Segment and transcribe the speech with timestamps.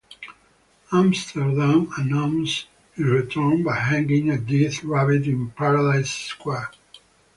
[0.91, 2.65] Amsterdam announces
[2.95, 6.71] his return by hanging a dead rabbit in Paradise Square.